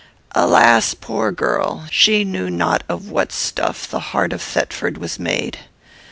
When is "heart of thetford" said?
3.99-4.97